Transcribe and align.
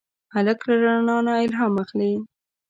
هلک 0.33 0.59
له 0.67 0.73
رڼا 0.83 1.17
نه 1.27 1.33
الهام 1.45 1.73
اخلي. 1.83 2.13